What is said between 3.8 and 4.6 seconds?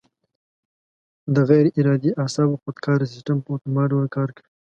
ډول کار کوي.